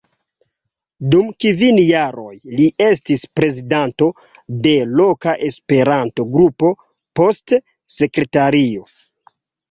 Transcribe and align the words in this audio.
Dum 1.13 1.25
kvin 1.43 1.75
jaroj 1.87 2.31
li 2.59 2.63
estis 2.85 3.25
prezidanto 3.39 4.07
de 4.63 4.73
loka 5.01 5.35
Esperanto-Grupo, 5.49 6.71
poste 7.21 7.61
sekretario. 7.97 8.87